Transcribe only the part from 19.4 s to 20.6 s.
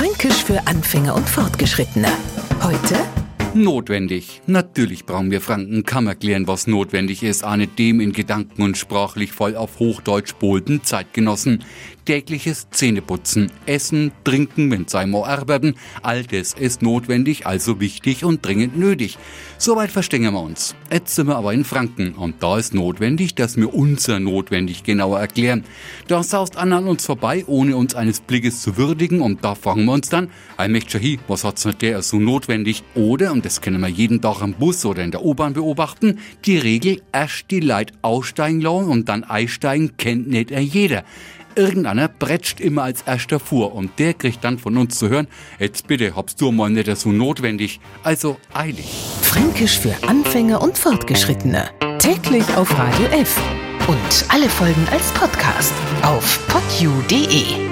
Soweit verstehen wir